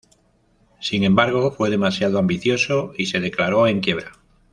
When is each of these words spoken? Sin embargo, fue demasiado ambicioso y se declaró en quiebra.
Sin 0.79 1.03
embargo, 1.03 1.51
fue 1.51 1.69
demasiado 1.69 2.17
ambicioso 2.17 2.91
y 2.97 3.05
se 3.05 3.19
declaró 3.19 3.67
en 3.67 3.81
quiebra. 3.81 4.13